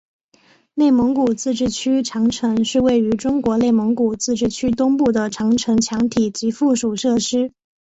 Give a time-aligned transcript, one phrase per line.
[0.73, 7.51] 内蒙古自治区长城是位于中国内蒙古自治区东部的长城墙体及附属设施。